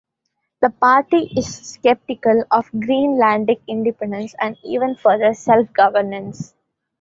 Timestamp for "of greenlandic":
2.49-3.59